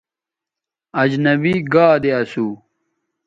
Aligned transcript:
اجنبی 1.01 1.53
گادے 1.73 2.11
اسو 2.19 2.47